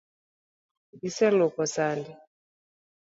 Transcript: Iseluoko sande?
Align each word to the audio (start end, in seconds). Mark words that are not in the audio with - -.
Iseluoko 1.09 1.65
sande? 1.73 2.11